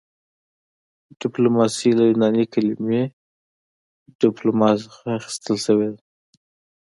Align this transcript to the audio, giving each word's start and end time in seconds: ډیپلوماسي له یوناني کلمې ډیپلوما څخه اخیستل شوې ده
ډیپلوماسي 1.19 1.89
له 1.97 2.03
یوناني 2.09 2.45
کلمې 2.53 3.01
ډیپلوما 4.21 4.69
څخه 4.83 5.01
اخیستل 5.19 5.55
شوې 5.65 5.89
ده 5.93 6.01